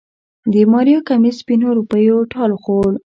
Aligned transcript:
د 0.53 0.53
ماريا 0.71 0.99
کميس 1.07 1.35
سپينو 1.41 1.69
روپيو 1.79 2.17
ټال 2.31 2.51
خوړ. 2.61 2.91